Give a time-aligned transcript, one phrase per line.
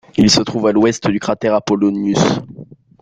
[0.17, 2.17] Il se trouve à l'ouest du cratère Apollonius.